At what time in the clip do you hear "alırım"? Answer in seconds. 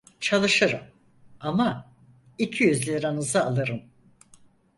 3.43-3.81